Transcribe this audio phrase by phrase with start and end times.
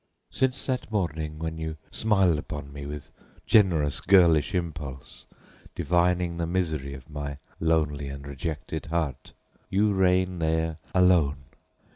[0.31, 3.11] Since that morning when you smiled upon me with
[3.45, 5.27] generous girlish impulse,
[5.75, 9.33] divining the misery of my lonely and rejected heart,
[9.69, 11.43] you reign there alone.